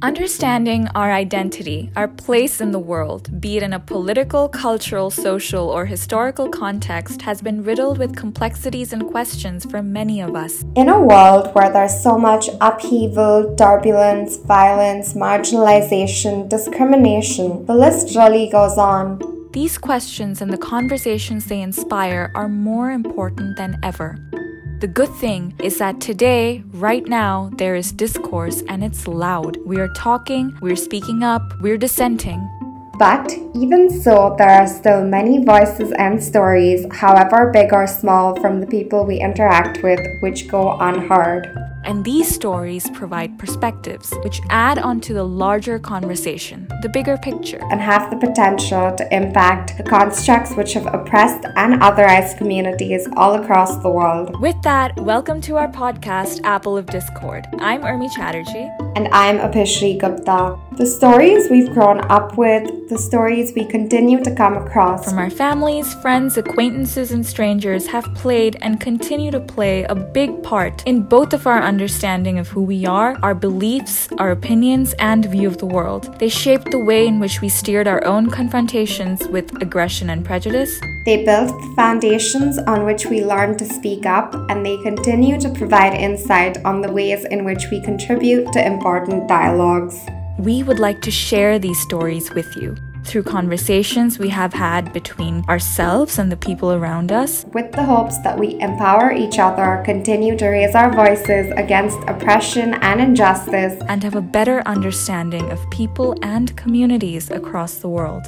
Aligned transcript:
Understanding 0.00 0.86
our 0.94 1.10
identity, 1.10 1.90
our 1.96 2.06
place 2.06 2.60
in 2.60 2.70
the 2.70 2.78
world, 2.78 3.40
be 3.40 3.56
it 3.56 3.64
in 3.64 3.72
a 3.72 3.80
political, 3.80 4.48
cultural, 4.48 5.10
social, 5.10 5.68
or 5.68 5.86
historical 5.86 6.48
context, 6.48 7.20
has 7.22 7.42
been 7.42 7.64
riddled 7.64 7.98
with 7.98 8.14
complexities 8.14 8.92
and 8.92 9.08
questions 9.08 9.64
for 9.64 9.82
many 9.82 10.20
of 10.20 10.36
us. 10.36 10.64
In 10.76 10.88
a 10.88 11.00
world 11.00 11.52
where 11.52 11.72
there's 11.72 12.00
so 12.00 12.16
much 12.16 12.48
upheaval, 12.60 13.56
turbulence, 13.56 14.36
violence, 14.36 15.14
marginalization, 15.14 16.48
discrimination, 16.48 17.66
the 17.66 17.74
list 17.74 18.14
really 18.14 18.48
goes 18.50 18.78
on. 18.78 19.18
These 19.52 19.78
questions 19.78 20.40
and 20.40 20.52
the 20.52 20.58
conversations 20.58 21.46
they 21.46 21.60
inspire 21.60 22.30
are 22.36 22.48
more 22.48 22.92
important 22.92 23.56
than 23.56 23.80
ever. 23.82 24.16
The 24.80 24.86
good 24.86 25.12
thing 25.14 25.54
is 25.60 25.78
that 25.78 26.00
today, 26.00 26.62
right 26.70 27.04
now, 27.04 27.50
there 27.56 27.74
is 27.74 27.90
discourse 27.90 28.62
and 28.68 28.84
it's 28.84 29.08
loud. 29.08 29.56
We 29.66 29.80
are 29.80 29.88
talking, 29.88 30.56
we're 30.60 30.76
speaking 30.76 31.24
up, 31.24 31.42
we're 31.60 31.78
dissenting. 31.78 32.48
But 32.96 33.32
even 33.56 33.90
so, 33.90 34.36
there 34.38 34.48
are 34.48 34.68
still 34.68 35.04
many 35.04 35.44
voices 35.44 35.90
and 35.98 36.22
stories, 36.22 36.86
however 36.92 37.50
big 37.52 37.72
or 37.72 37.88
small, 37.88 38.40
from 38.40 38.60
the 38.60 38.68
people 38.68 39.04
we 39.04 39.18
interact 39.18 39.82
with, 39.82 39.98
which 40.20 40.46
go 40.46 40.76
unheard. 40.78 41.67
And 41.84 42.04
these 42.04 42.32
stories 42.32 42.90
provide 42.90 43.38
perspectives 43.38 44.12
which 44.24 44.40
add 44.50 44.78
onto 44.78 45.14
the 45.14 45.24
larger 45.24 45.78
conversation, 45.78 46.66
the 46.82 46.88
bigger 46.88 47.16
picture, 47.16 47.60
and 47.70 47.80
have 47.80 48.10
the 48.10 48.16
potential 48.16 48.94
to 48.96 49.14
impact 49.14 49.76
the 49.76 49.84
constructs 49.84 50.54
which 50.54 50.74
have 50.74 50.86
oppressed 50.92 51.46
and 51.56 51.80
otherized 51.80 52.36
communities 52.36 53.06
all 53.16 53.34
across 53.42 53.76
the 53.82 53.88
world. 53.88 54.40
With 54.40 54.60
that, 54.62 54.96
welcome 54.96 55.40
to 55.42 55.56
our 55.56 55.68
podcast, 55.68 56.40
Apple 56.44 56.76
of 56.76 56.86
Discord. 56.86 57.46
I'm 57.58 57.82
Urmi 57.82 58.12
Chatterjee. 58.14 58.68
And 58.96 59.08
I'm 59.12 59.38
Abhishri 59.38 60.00
Gupta. 60.00 60.58
The 60.76 60.86
stories 60.86 61.48
we've 61.50 61.72
grown 61.72 62.00
up 62.10 62.36
with, 62.36 62.88
the 62.88 62.98
stories 62.98 63.52
we 63.54 63.64
continue 63.64 64.22
to 64.24 64.34
come 64.34 64.56
across 64.56 65.04
from 65.04 65.18
our 65.18 65.30
families, 65.30 65.94
friends, 65.94 66.36
acquaintances, 66.36 67.12
and 67.12 67.24
strangers 67.24 67.86
have 67.88 68.04
played 68.14 68.56
and 68.60 68.80
continue 68.80 69.30
to 69.30 69.40
play 69.40 69.84
a 69.84 69.94
big 69.94 70.42
part 70.42 70.82
in 70.86 71.02
both 71.02 71.32
of 71.32 71.46
our 71.46 71.60
understanding 71.68 72.38
of 72.38 72.48
who 72.48 72.62
we 72.62 72.86
are, 72.86 73.16
our 73.22 73.34
beliefs, 73.34 74.08
our 74.18 74.30
opinions, 74.30 74.94
and 74.98 75.26
view 75.26 75.46
of 75.46 75.58
the 75.58 75.66
world. 75.66 76.18
They 76.18 76.30
shaped 76.30 76.70
the 76.70 76.84
way 76.90 77.06
in 77.06 77.20
which 77.20 77.42
we 77.42 77.50
steered 77.50 77.86
our 77.86 78.02
own 78.04 78.30
confrontations 78.30 79.28
with 79.28 79.60
aggression 79.62 80.08
and 80.08 80.24
prejudice. 80.24 80.80
They 81.04 81.24
built 81.24 81.48
the 81.48 81.72
foundations 81.76 82.58
on 82.58 82.86
which 82.86 83.04
we 83.06 83.22
learned 83.22 83.58
to 83.58 83.66
speak 83.66 84.06
up, 84.06 84.34
and 84.50 84.64
they 84.64 84.78
continue 84.82 85.38
to 85.38 85.50
provide 85.50 85.92
insight 85.92 86.56
on 86.64 86.80
the 86.80 86.90
ways 86.90 87.24
in 87.26 87.44
which 87.44 87.70
we 87.70 87.82
contribute 87.82 88.50
to 88.54 88.66
important 88.66 89.28
dialogues. 89.28 89.94
We 90.38 90.62
would 90.62 90.78
like 90.78 91.02
to 91.02 91.10
share 91.10 91.58
these 91.58 91.80
stories 91.82 92.32
with 92.32 92.48
you 92.56 92.76
through 93.04 93.22
conversations 93.22 94.18
we 94.18 94.28
have 94.28 94.52
had 94.52 94.92
between 94.92 95.44
ourselves 95.48 96.18
and 96.18 96.30
the 96.30 96.36
people 96.36 96.72
around 96.72 97.12
us. 97.12 97.44
With 97.52 97.72
the 97.72 97.84
hopes 97.84 98.18
that 98.18 98.38
we 98.38 98.60
empower 98.60 99.12
each 99.12 99.38
other, 99.38 99.82
continue 99.84 100.36
to 100.36 100.48
raise 100.48 100.74
our 100.74 100.92
voices 100.92 101.52
against 101.56 101.98
oppression 102.08 102.74
and 102.74 103.00
injustice, 103.00 103.80
and 103.88 104.02
have 104.02 104.14
a 104.14 104.20
better 104.20 104.62
understanding 104.66 105.50
of 105.50 105.70
people 105.70 106.14
and 106.22 106.56
communities 106.56 107.30
across 107.30 107.76
the 107.76 107.88
world. 107.88 108.26